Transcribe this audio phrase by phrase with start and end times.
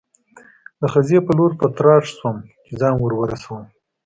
[0.81, 3.63] د خزې په لور په تراټ شوم، چې ځان ور ورسوم.